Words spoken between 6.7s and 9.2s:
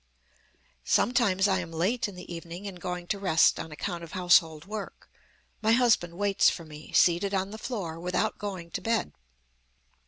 seated on the floor, without going to bed.